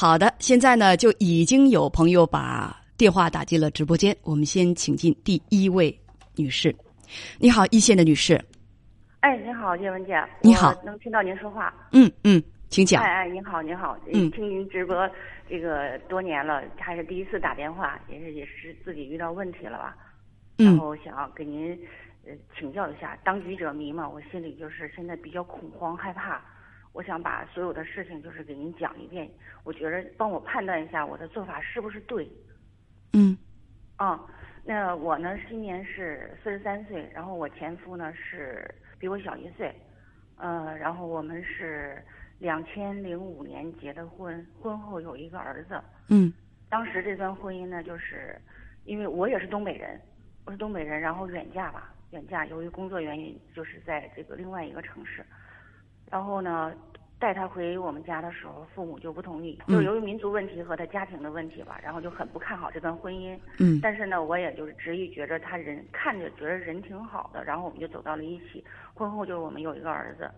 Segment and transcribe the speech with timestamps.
[0.00, 5.94] 好的，现在呢就已经有朋友把电话打进了直播间，我们先请进第一位
[6.36, 6.74] 女士。
[7.38, 8.42] 你好，一线的女士。
[9.20, 10.18] 哎，你好，叶文姐。
[10.40, 11.70] 你好，能听到您说话。
[11.92, 13.02] 嗯嗯，请讲。
[13.02, 13.94] 哎哎，您好，您好。
[14.10, 15.06] 嗯，听您直播
[15.46, 19.94] 这个多年了，还是第一次打电话，也是也是自己遇到问题了吧？
[20.56, 20.64] 嗯。
[20.64, 21.78] 然后想要给您
[22.24, 26.40] 呃请教一下，当局者迷嘛，我心里就是现在比较恐慌害怕。
[26.92, 29.30] 我想把所有的事情就是给您讲一遍，
[29.64, 32.28] 我觉得帮我判断一下我的做法是不是对。
[33.12, 33.36] 嗯。
[33.96, 34.20] 啊，
[34.64, 38.68] 那我呢今年是四十三岁，然后我前夫呢是
[38.98, 39.74] 比我小一岁，
[40.36, 42.02] 呃，然后我们是
[42.38, 45.80] 两千零五年结的婚，婚后有一个儿子。
[46.08, 46.32] 嗯。
[46.68, 48.40] 当时这段婚姻呢，就是
[48.84, 50.00] 因为我也是东北人，
[50.44, 55.24] 我是东北人，然后远嫁吧，远嫁，由于工作原因，就是在这个另外一个城市。
[56.10, 56.72] 然后呢，
[57.18, 63.38] 带他回我们家的时候，父母就不同意，就是由于民族问题和他家庭的问题吧，然后就很不看好这段婚姻。
[63.58, 63.78] 嗯。
[63.80, 68.64] 但是呢，我也就是执意觉着他人看着觉得人挺好的，然后我们就走到了一起。
[68.94, 70.30] 婚后就是我们有一个儿子，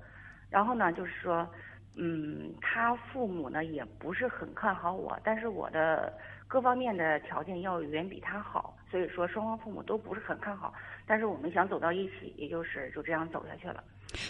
[0.50, 1.48] 然后呢，就是说，
[1.96, 6.12] 嗯，他父母呢也不是很看好我，但是我的
[6.46, 10.74] 各方面的条件要远比他好，所以说双方父母都不是很看好。
[11.06, 13.82] 但是我们想走到一起，也就是就这样走下去了。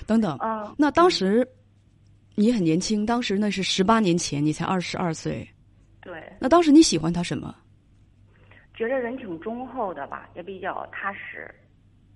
[0.07, 1.47] 等等，嗯，那当时
[2.35, 5.47] 你很年轻，当时那是十八年前，你才二十二岁。
[6.01, 6.23] 对。
[6.41, 7.55] 那当时你喜欢他什么？
[8.75, 11.55] 觉得人挺忠厚的吧，也比较踏实。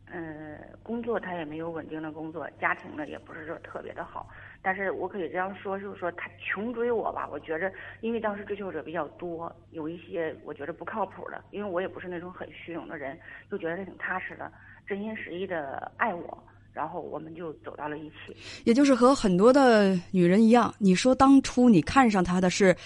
[0.08, 4.28] 嗯，工作他也没有稳定的工作，家庭呢也不是说特别的好。
[4.62, 7.70] 但是我可以这样说，就是说他穷追我吧，我觉着，
[8.00, 13.18] 因为当时追求者比较多，有一些我觉得不靠谱的，因为我也不是那种很虚荣的人，
[13.50, 14.50] 就觉得他挺踏实的，
[14.86, 16.42] 真心实意的爱我。
[16.76, 22.76] 然后我们就走到了一起，也就是和很多的女人一样，你说当初你看上他的是，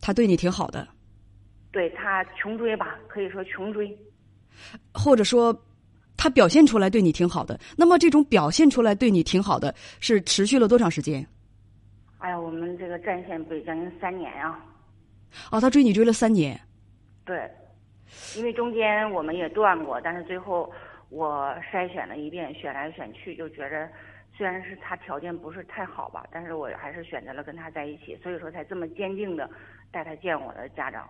[0.00, 0.88] 他对你挺好的，
[1.70, 3.96] 对他穷追吧，可以说穷追，
[4.92, 5.56] 或者说
[6.16, 7.56] 他表现出来对你挺好的。
[7.76, 11.24] 那么这种表现出来对你挺好的，是持续了多长时间？
[12.18, 14.58] 哎呀，我们这个战线不将近三年啊。
[15.52, 16.60] 哦，他追你追了三年。
[17.24, 17.48] 对，
[18.36, 20.68] 因为中间我们也断过，但是最后。
[21.14, 23.88] 我筛选了一遍，选来选去，就觉着
[24.36, 29.48] 虽然是他条件不是太好吧，但是我还是选择了跟他在一起，所以说才这么坚定的
[29.92, 31.08] 带他见我的家长。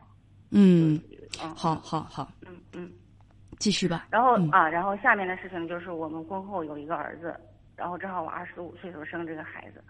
[0.50, 1.00] 嗯，
[1.43, 2.93] 嗯，好好好，嗯嗯，
[3.59, 4.06] 继续吧。
[4.10, 7.34] 然后啊，然后下面的事情就是我们婚后有一个儿子，
[7.75, 9.82] 然后正好我二十五岁时候生这个孩子。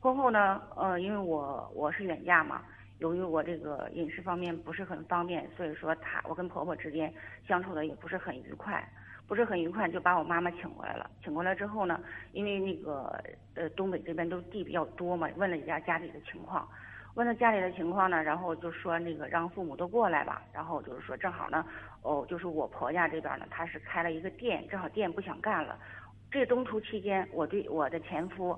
[0.00, 2.62] 婚后呢，呃，因为我我是远嫁嘛，
[2.98, 7.14] 由于我这个饮食方面不是很方便，所以说他我跟婆婆之间
[7.46, 8.84] 相处的也不是很愉快。
[9.32, 11.10] 不是很愉快，就把我妈妈请过来了。
[11.24, 11.98] 请过来之后呢，
[12.32, 13.18] 因为那个
[13.54, 16.68] 呃东北这边都地比较多嘛，问了一下家里的情况，
[17.14, 20.42] 问了家里的情况呢，然后就说那个让父母都过来吧。
[20.52, 21.64] 然后就是说正好呢，
[22.02, 25.78] 哦，就是我婆家这边呢，他是开了一个店，正好店不想干了。
[26.30, 28.54] 这中途期间，我对我的前夫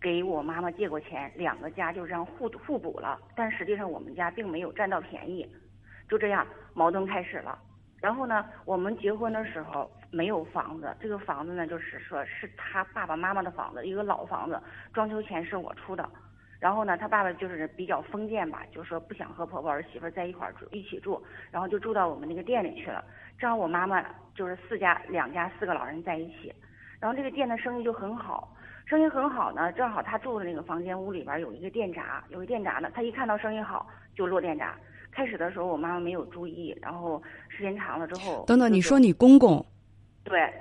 [0.00, 3.16] 给我妈妈借过钱，两个家就这样互互补了。
[3.36, 5.48] 但实际上我们家并没有占到便宜，
[6.08, 7.56] 就这样矛盾开始了。
[8.00, 14.60] 然后呢，我们结婚的时候没有房子，这个房子呢，就是说是他爸爸妈妈的房子，一个老房子，
[14.92, 16.08] 装修钱是我出的。
[16.58, 23.04] 然后呢，他爸爸就是比较封建吧，就说不想和婆婆儿媳妇在一块儿住，一起住，然后就住到我们那个店里去了。
[23.38, 24.04] 正好我妈妈
[24.34, 26.52] 就是四家两家四个老人在一起，
[26.98, 28.52] 然后这个店的生意就很好，
[28.86, 33.86] 生意很好呢，正好他住的那个房间屋里边有一个电闸，有个电闸呢，他一看到生意好
[34.16, 34.74] 就落电闸。
[35.12, 39.64] 开始的时候，我妈妈没有注意，然后时间长了之后，等等，你说你公公，
[40.28, 40.52] 对，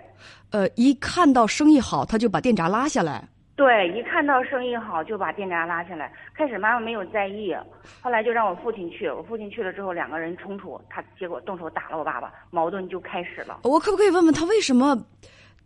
[0.51, 3.23] 呃，一看到生意好，他就把电闸拉下来。
[3.55, 6.11] 对，一看到生意好就把电闸拉下来。
[6.35, 7.55] 开始妈妈没有在意，
[8.01, 13.59] 后来就让我父亲去，我父亲去了之后，两个人冲突，他结果动手打了我爸爸，矛盾就开始了。
[13.63, 14.95] 我可不可以问问他为什么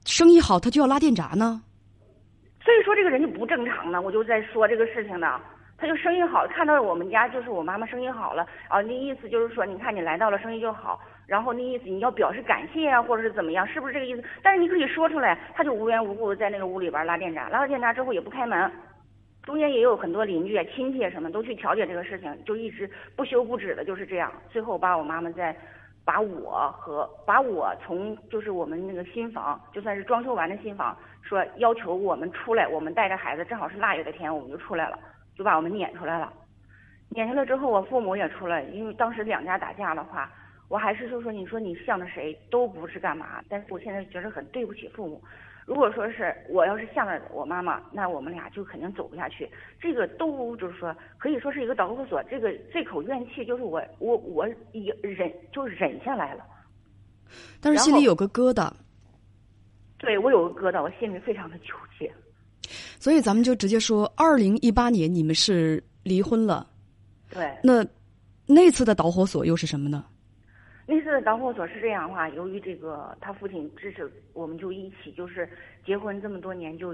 [0.06, 1.62] 生意好他就要拉电闸呢？
[2.64, 5.40] 所以说这个人就不正常呢，我就在说这个事情呢。
[5.78, 14.24] 他就生意好，看到我们家就是我妈妈生意好了啊，那意思就是说，你看你来到了，生意就好，然后那意思你要表示感谢啊，或者是怎么样，是不是这个意思？
[14.42, 18.72] 但是你可以说出来，他就无缘无故的在那个屋里边拉电闸，拉了电闸之后也不开门，
[19.44, 24.32] 中间也有很多邻居啊、亲戚什么都去调解这个事情，就一直不休不止的就是这样。
[24.50, 25.56] 最后把我妈妈在
[26.04, 35.00] 把我和把我从就是我们那个新房，就算是装修完的新房，说要求我们出来，我们带着孩子，正好是腊月的天，我们就出来了。
[35.34, 36.32] 就把我们撵出来了，
[37.12, 40.30] 撵出来之后，我父母也出来，因为当时两家打架的话，
[40.72, 45.22] 我还是就说，你说你向着谁都不是干嘛，但是我现在觉得很对不起父母，
[45.66, 49.52] 如果说是我要是向着我妈妈，那我们俩就肯定走不下去。
[49.82, 52.24] 这个都就是说，可以说是一个导火索。
[52.24, 56.46] 这个这口怨气就是我我我也忍就忍下来了。
[57.60, 58.72] 但是心里有个疙瘩。
[59.98, 62.10] 对我有个疙瘩，我心里非常的纠结。
[62.98, 66.66] 所以咱们就直接说，二零一八年你们是离婚了。
[67.30, 67.54] 对。
[67.62, 67.86] 那
[68.46, 70.06] 那次的导火索又是什么呢？
[70.92, 75.48] 那次的导火索是这样的话，由于这个他父亲支持，我们就一起就是
[75.86, 76.94] 结婚这么多年，就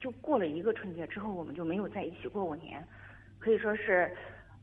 [0.00, 2.84] 就过了一个春节之后，我们就没有在一起过过年，
[3.38, 4.10] 可以说是，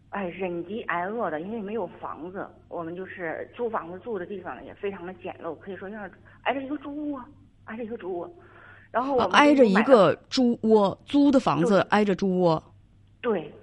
[0.09, 6.11] 哎，忍饥挨饿的，因为没有房子，我们就是租房子住的地方也非常的简陋，可以说像
[6.41, 7.23] 挨着一个猪窝，
[7.63, 8.29] 挨着一个猪窝，
[8.91, 12.61] 然后我们挨着一个猪窝租的房子挨着猪窝，
[13.21, 13.53] 对，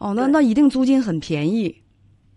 [0.00, 1.83] 哦，那那一定租金很便宜。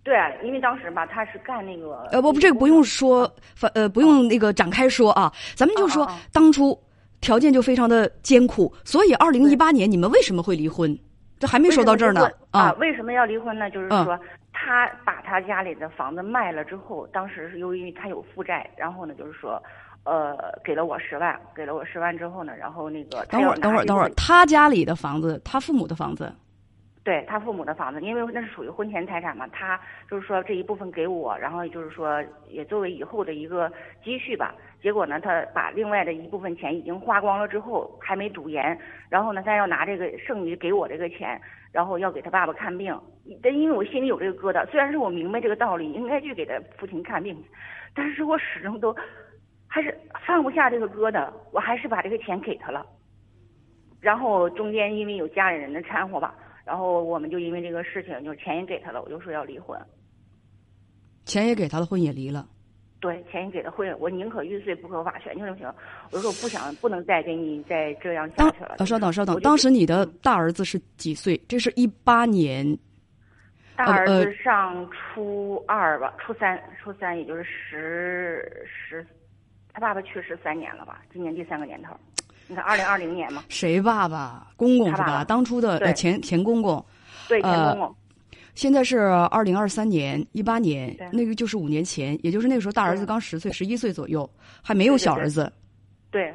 [0.07, 6.79] 对啊，因为当时吧，他是干那个呃不不，这个不用说，反呃不用那个展开说啊，咱们就说当初
[7.19, 10.97] 条件就非常的艰苦，所以二零一八年你们为什么会离婚？
[11.39, 12.71] 这还没说到这儿呢啊？
[12.79, 13.69] 为什么要离婚呢？
[13.69, 14.17] 就是说
[14.53, 19.61] 他把他家里的房子卖了之后，当时是由于他有负债，然后呢就是说
[20.05, 26.31] 呃给了我十万，给了我十万之后呢，然后那个等会儿等会儿等会儿，他家里的房子，他父母的房子。
[27.07, 33.71] 对他父母的房子，因为那是属于婚前财产嘛，他就是说这一部分给我，然后就是说也作为以后的一个
[34.03, 34.53] 积蓄吧。
[34.81, 38.77] 结果呢，他把另外的一部分钱已经花光了之后，还没赌严，
[39.07, 41.39] 然后呢，他要拿这个剩余给我这个钱，
[41.71, 42.93] 然后要给他爸爸看病。
[43.41, 47.41] 但因为我心里有这个疙瘩，虽然是我明白这个道理，应该去给他父亲看病，
[47.95, 48.93] 但是我始终都
[49.65, 52.85] 还是放不下这个疙瘩，我还是把这个钱给他了。
[54.01, 56.35] 然后中间因为有家里人的掺和吧。
[56.67, 59.79] 然后我们就因为这个事情，就钱也给他了，我就说要离婚。
[61.23, 62.45] 钱也给他了，婚也离了。
[62.99, 65.73] 对，钱也给他婚，我宁可玉碎不可瓦全，就这么行。
[66.11, 68.75] 我说我不想，不能再给你再这样下去了。
[68.79, 71.39] 啊，稍等，稍等，当时你的大儿子是几岁？
[71.47, 72.77] 这是一八年。
[73.75, 79.05] 大儿子上初二吧，初三，初三也就是十十，
[79.71, 81.01] 他爸爸去世三年了吧？
[81.13, 81.95] 今年第三个年头。
[82.47, 84.47] 你看，二零二零年嘛，谁爸爸？
[84.55, 85.23] 公公是吧？
[85.23, 86.83] 当初的前前公公，
[87.27, 87.95] 对前公公。
[88.55, 94.27] 现在是二零二三年，一八年，那个就是五年前，也就是那个时候，大儿子刚十岁，十一岁左右，
[94.63, 95.51] 还没有小儿子。
[96.09, 96.33] 对。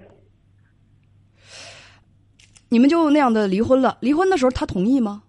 [2.68, 3.98] 你们就那样的离婚了？
[4.00, 5.22] 离婚的时候他同意吗？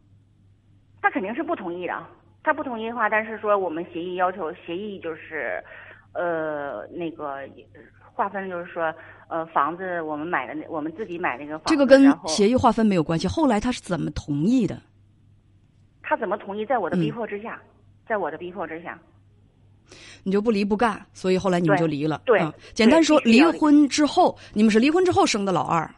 [1.01, 1.93] 他肯定是不同意的。
[2.43, 5.63] 他不同意的话，但是说我们协议要求，协议就是，
[6.13, 7.39] 呃，那个
[8.13, 8.93] 划分就是说。
[9.29, 11.73] 呃，房子我们买的那，我们自己买那个房子。
[11.73, 13.27] 这个跟协议划分没有关系。
[13.27, 14.79] 后来他是怎么同意的？
[16.03, 16.63] 他怎么同意？
[16.63, 17.59] 在我的逼迫之下，
[18.07, 18.99] 在我的逼迫之下。
[20.21, 22.21] 你就不离不干，所以后来你们就离了。
[22.25, 22.39] 对，
[22.75, 25.89] 简单说，离婚之后，你们是离婚之后生的老二。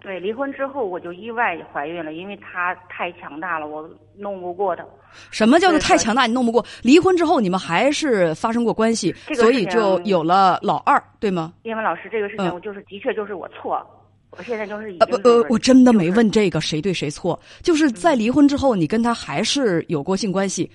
[0.00, 4.82] 对，离婚之后我就意外怀孕了，因为他太强大了，我弄不过他。
[5.30, 6.24] 什么叫做太强大？
[6.26, 6.64] 你弄不过？
[6.82, 11.52] 离婚之后你们还是发生过关系，所以就有了老二，对吗？
[11.64, 13.84] 叶文老师，这个事情我就是的确就是我错，
[14.30, 15.06] 我现在就是已经。
[15.06, 20.70] 呃呃，我真的没问这个谁对谁错，就是在离婚之后，你跟他还是有过性关系，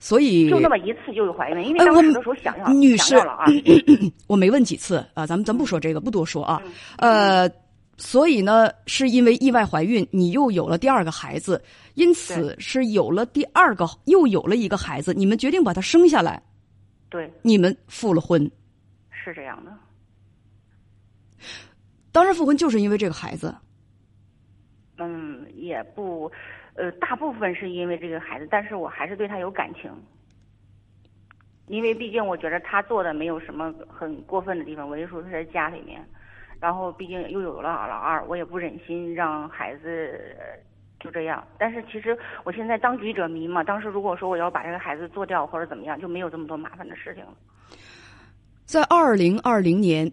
[0.00, 3.44] 所以就那么一次就有怀孕，因为当时的时候想要女士了啊，
[4.26, 6.60] 我没问几次啊，咱们咱不说这个，不多说啊，
[6.98, 7.48] 呃。
[7.96, 11.62] 所以呢，是因为意外怀孕，你又有了第二个孩子，
[11.94, 16.42] 因此是有了第二个，又有了一个孩子，你们决定把他生下来。
[17.08, 18.50] 对，你们复了婚。
[19.10, 19.72] 是这样的。
[22.10, 23.54] 当时复婚就是因为这个孩子。
[24.98, 26.30] 嗯，也不，
[26.74, 29.90] 呃，大部分是因为这个孩子，但是我还是对他有感情。
[31.66, 36.04] 因为毕竟我觉得他做的没有什么很过分的地方，我就说他在家里面。
[36.60, 40.36] 然后，毕竟又有了老二，我也不忍心让孩子
[40.98, 41.46] 就这样。
[41.58, 47.34] 但是其实我现在当局者迷嘛，当时如果说我要把这个孩子做掉或者怎么样，就没有这么多麻烦的事情了。
[48.64, 50.10] 在二零二零年，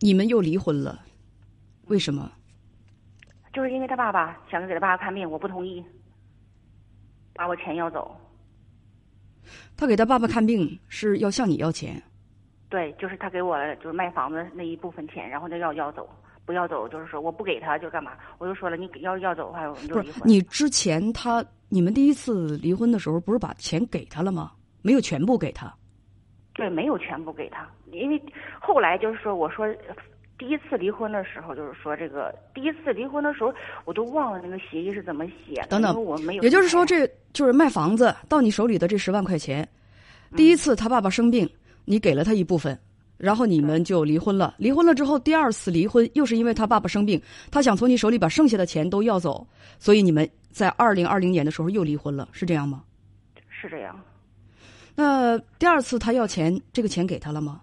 [0.00, 1.00] 你们又离婚了，
[1.86, 2.30] 为什么？
[3.52, 5.84] 就是因为他爸爸想给他爸爸看病，我不同意，
[7.34, 8.16] 把我钱要走。
[9.76, 12.00] 他给他爸爸看病是要向你要钱。
[12.68, 16.08] 对，就是他给我就是卖房子那一部分钱，然后他要要走，
[16.44, 18.12] 不要走，就是说我不给他就干嘛？
[18.36, 20.22] 我就说了，你要要走的话，我们就离婚。
[20.24, 24.52] 你之前他你们第一次离婚的时候，不是把钱给他了吗？
[24.82, 25.74] 没有全部给他。
[26.52, 28.20] 对，没有全部给他，因为
[28.60, 29.66] 后来就是说，我说
[30.36, 35.68] 第一次离婚的时候，就是说这个第一次离婚的时候，我都忘了那个协议是怎么写的。
[35.68, 36.42] 等等，我没有。
[36.42, 39.66] 也就是说，这就是卖房子到你手里的这十万块钱，
[40.36, 41.48] 第一次他爸爸生病。
[41.88, 42.78] 你给了他一部分，
[43.16, 44.54] 然后你们就离婚了。
[44.58, 49.46] 离婚了之后，第二次离婚又是因为他爸爸生病，他想从你手里把剩下的钱都要走，
[49.78, 52.84] 所以你们在二零二零年的时候又离婚了，是这样吗？
[53.48, 53.98] 是这样。
[54.94, 57.62] 那第二次他要钱，这个钱给他了吗？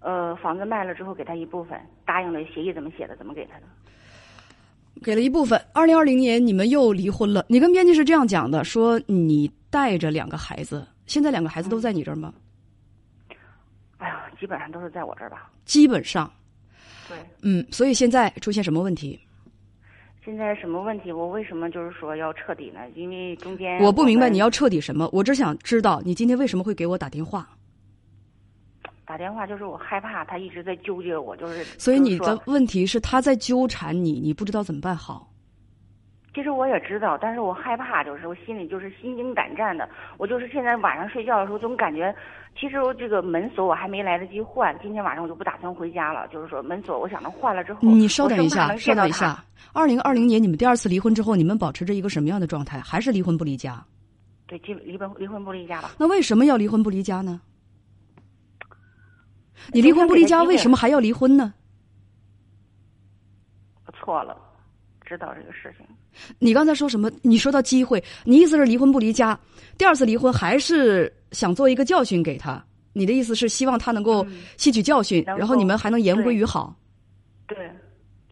[0.00, 3.62] 呃，房子卖了之后给他一部分，答应了协议怎么写的，怎么给他的？
[5.02, 5.60] 给了一部分。
[5.72, 7.44] 二零二零年你们又离婚了。
[7.48, 12.32] 你跟编辑是这样讲的：说你带着两个孩子，现在两个孩子都在你这儿吗？
[14.38, 15.50] 基本上都是在我这儿吧。
[15.64, 16.30] 基本上，
[17.08, 17.16] 对。
[17.42, 19.18] 嗯，所以现在出现什么问题？
[20.24, 21.12] 现在什么问题？
[21.12, 22.80] 我为什么就是说要彻底呢？
[22.94, 27.48] 因为中间我不明白你要彻底什么，我只想知道你今天为什么会给我打电话。
[29.04, 35.32] 打电话就是我害怕他一直在纠结我，就是所以你的问题是他在纠缠你，你不知道怎么办好。
[36.36, 39.88] 其实我也知道，但是我害怕，就是我心里就是心惊胆战的。
[40.18, 42.14] 我就是现在晚上睡觉的时候，总感觉，
[42.60, 46.28] 其实我这个门锁我还没来得及换，今天晚上我就不打算回家了。
[46.28, 49.42] 就是说门锁，我想着换了之后，你稍等一下，稍等一下。
[49.72, 52.80] 二零二零年你们第二次离婚之后，你们保持着一个什么样的状态？
[52.80, 53.82] 还是离婚不离家？
[54.46, 55.92] 对，离离婚离婚不离家吧。
[55.98, 57.40] 那为什么要离婚不离家呢？
[59.72, 61.54] 你离婚不离家，为什么还要离婚呢？
[63.86, 64.36] 我错了，
[65.02, 65.86] 知道这个事情。
[66.38, 67.10] 你刚才说什么？
[67.22, 69.38] 你说到机会，你意思是离婚不离家？
[69.78, 72.64] 第二次离婚还是想做一个教训给他？
[72.92, 76.74] 你的意思是希望他能够吸取教训，然后你们还能言归于好？
[77.46, 77.70] 对，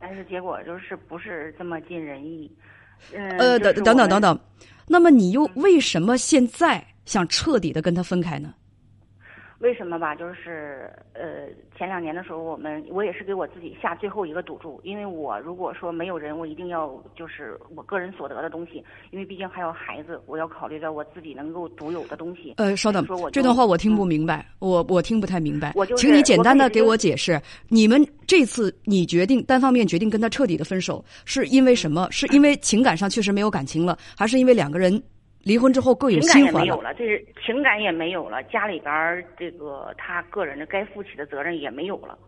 [0.00, 2.50] 但是结果就是不是这么尽人意。
[3.12, 4.40] 呃，等等等等等，
[4.88, 8.54] 那么你又为什么现在想彻底的跟他分开呢？
[9.60, 10.14] 为什么吧？
[10.14, 22.54] 就是呃，前两年的时候，我们我也是给我自己下最后一个赌注，因为我如果说没有人，我一定要就是我个人所得的东西，因为毕竟还有孩子，我要考虑到我自己能够独有的东西。
[22.56, 25.72] 呃，稍等，这段话我听不明白，我我听不太明白。
[25.76, 32.08] 我就请你简单的给我解释，你们这次你决定单方面决定跟他彻底的分手，是因为什么？
[32.10, 35.00] 是因为情感上确实没有感情了，还是因为两个人？
[35.44, 42.18] 离婚之后各有心欢了，没有了，这是情感也没有了，家里边儿这个他个人的该负起的责任也没有了。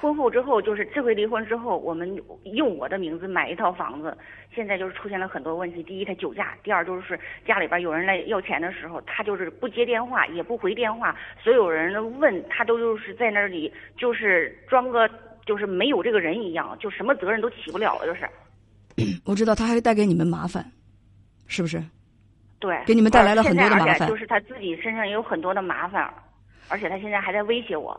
[0.00, 2.08] 婚后之后，就是这回离婚之后，我们
[2.44, 4.16] 用我的名字买一套房子，
[4.54, 5.82] 现在就是出现了很多问题。
[5.82, 11.16] 第一，他酒驾；第二，就是家里边有人来要钱的时候，他就是不接电话，也不回电话。
[11.42, 15.10] 所有人问他，都就是在那里，就是装个
[15.44, 18.28] 就是没有这个人一样，就什么责任都起不了了，就是。
[19.24, 20.64] 我知道他还带给你们麻烦。
[21.48, 21.82] 是不是？
[22.60, 24.08] 对，给你们带来了很多的麻烦。
[24.08, 26.12] 就是他自己身上也有很多的麻烦，
[26.68, 27.98] 而且他现在还在威胁我，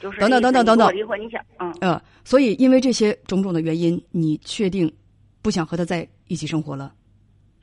[0.00, 1.20] 就是等等等等等等离婚。
[1.20, 4.92] 你想，嗯嗯，所以因为这些种种的原因，你确定
[5.42, 6.92] 不想和他在一起生活了？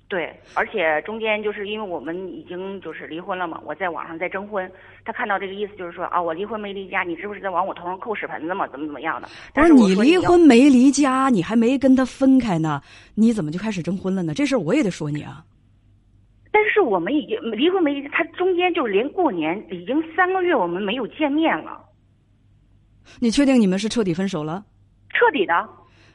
[0.10, 4.70] 对，而且中间就是因为我们已经就是离婚了嘛，我在网上在征婚，
[5.06, 8.68] 他看到这个意思就是说啊，我离婚没离家，你是不是在往我头上扣屎盆子嘛？
[8.70, 9.30] 怎么怎么样的？
[9.54, 12.82] 不是你离婚没离家，你还没跟他分开呢，
[13.14, 14.34] 你怎么就开始征婚了呢？
[14.34, 15.46] 这事儿我也得说你啊。
[16.52, 21.80] 但是我们已经离婚没，他中间就连过年已经三个月我们没有见面了。
[23.20, 24.66] 你确定你们是彻底分手了？
[25.12, 25.54] 彻底的。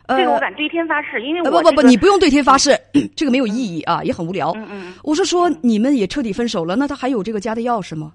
[0.08, 2.78] 这个我敢对天发誓，因为我不不不，你不用对天发誓，
[3.16, 4.52] 这个没有意义啊，也很无聊。
[4.56, 8.12] 嗯嗯，我是说你们也彻底分手了，那他还有这个家的钥匙吗？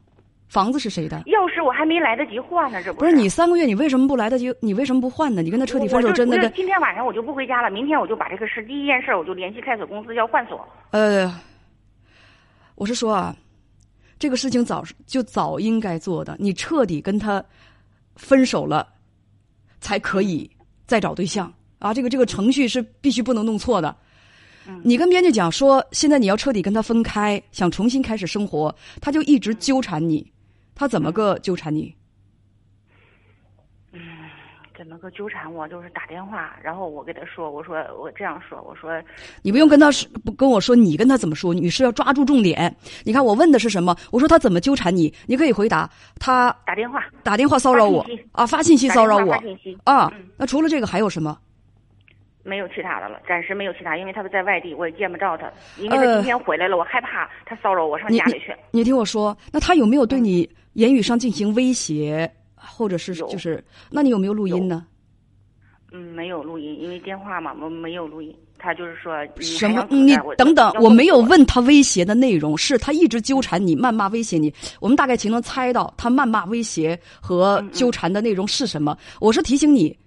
[0.47, 1.17] 房子是谁的？
[1.25, 4.53] 钥匙我还没来得及换呢，这不是你三个月，你为什么不来得及？
[4.61, 5.41] 你为什么不换呢？
[5.41, 6.49] 你跟他彻底分手真的？
[6.51, 10.67] 今天晚上我就不回家了，明天我就把这个事第一件事我就联系开锁公司要换锁。
[10.91, 11.31] 呃，
[12.75, 13.35] 我是说啊，
[14.17, 17.43] 这个事情早就早应该做的，你彻底跟他
[18.15, 18.87] 分手了，
[19.81, 20.49] 才可以
[20.87, 21.51] 再找对象。
[21.79, 23.95] 啊，这个这个程序是必须不能弄错的。
[24.83, 30.31] 你跟编辑讲说，现在你要彻底跟他分开，想重新开始生活，他就一直纠缠你。
[30.75, 31.91] 他怎么个纠缠你？
[33.91, 33.99] 嗯，
[34.77, 35.67] 怎么个纠缠我？
[35.67, 38.91] 就是打电话，然后我给他说，我说我这样说，我说
[39.41, 41.51] 你不用跟他说，不跟我说，你跟他怎么说？
[41.51, 42.75] 女士要抓住重点。
[43.03, 43.95] 你看我问的是什么？
[44.11, 45.11] 我说他怎么纠缠你？
[45.25, 49.33] 你可以回答他打电话，打电话骚扰我啊，发信息骚扰我
[49.83, 50.13] 啊。
[50.37, 51.35] 那除了这个还有什么？
[52.49, 55.49] 没有其他的了，暂时没有其他，因为他在外地，我也见不着他。
[55.77, 58.53] 因为他今天回来了，我害怕他骚扰我上家里去。
[58.71, 63.63] 你听我说，那他有没有对你言语上进行威胁，或者是就是？
[63.91, 64.85] 那你有没有录音呢？
[65.91, 68.35] 嗯，没有录音，因为电话嘛，我没有录音。
[68.61, 69.87] 他就是说什么？
[69.89, 74.53] 你等等，我没有问他威胁的内容，是他一直纠缠你，谩骂威胁你。
[74.81, 78.97] 我们大概其能猜到他谩骂威胁和纠缠的内容是什么。
[79.21, 79.97] 我是提醒你，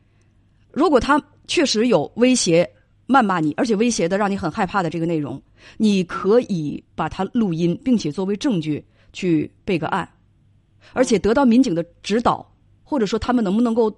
[0.72, 1.18] 如果他。
[1.46, 2.68] 确实有威胁、
[3.06, 5.40] 谩骂你，而且威胁的让你很害怕的这个内容，
[5.76, 10.08] 你可以把它录音，并且作为证据去备个案。
[10.92, 12.44] 而且得到民警的指导，
[12.82, 13.94] 或者说他们能不能够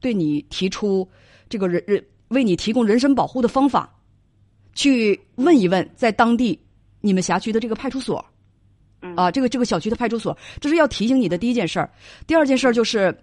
[0.00, 1.06] 对你提出
[1.48, 3.92] 这个人人为你提供人身保护的方法，
[4.74, 6.58] 去问一问在当地
[7.00, 8.24] 你们辖区的这个派出所，
[9.16, 11.90] 啊，这个这个小区的派出所，这是要提醒你的第一件事儿。
[12.26, 13.16] 第二件事儿就是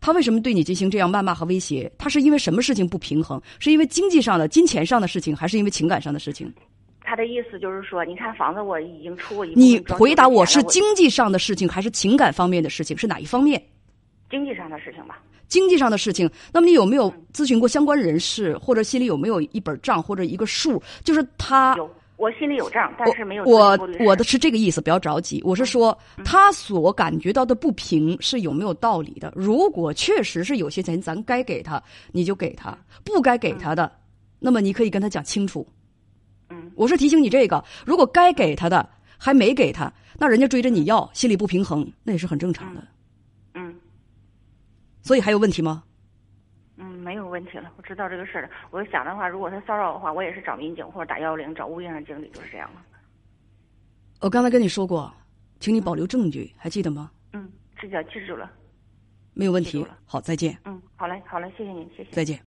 [0.00, 1.90] 他为什么对你进行这样谩骂和威胁？
[1.98, 3.40] 他是因为什么事情不平衡？
[3.58, 6.52] 是因为经济上的、金钱上的事情，还是因为情感上的事情？
[7.02, 12.96] 他的意思就是说，你看房子我已经出过一，你回答我是经济上的事情还是情感方面的事情？
[12.96, 13.60] 是哪一方面？
[14.30, 15.20] 经济上的事情吧。
[15.48, 20.80] 经济上的事情，那么你有没有咨询过相关人士，或者心里有没有一本账或者一个数？
[21.02, 21.90] 就是他有，
[22.20, 23.44] 我心里有账，但是没有。
[23.44, 25.40] 我我的是这个意思，不要着急。
[25.42, 29.32] 我是说，他所感觉到的不平是有没有道理的？
[29.34, 33.90] 如果确实是有些钱咱该给他，你就给他；不该给他的，
[34.38, 35.66] 那么你可以跟他讲清楚。
[36.50, 38.86] 嗯，我是提醒你这个，如果该给他的
[39.16, 42.86] 还没给他，那人家追着你要，心里不平衡，那也是很正常的。
[43.54, 43.74] 嗯
[45.02, 45.82] 所以还有问题吗？
[47.00, 47.72] 嗯，没有问题了。
[47.76, 48.50] 我知道这个事儿了。
[48.70, 52.82] 我想的话，如果他骚扰的话，我也是找民警或者打幺幺零，找物业上经理，就是这样了。
[54.20, 55.12] 我刚才跟你说过，
[55.58, 57.10] 请你保留证据，还记得吗？
[57.32, 58.50] 嗯，记得记住了。
[59.32, 59.86] 没有问题。
[60.04, 60.56] 好，再见。
[60.64, 62.10] 嗯，好嘞，好嘞，谢谢您，谢谢。
[62.10, 62.38] 再见。